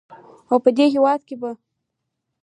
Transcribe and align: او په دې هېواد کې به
او 0.51 0.57
په 0.63 0.69
دې 0.77 0.85
هېواد 0.93 1.21
کې 1.27 1.35
به 1.41 1.51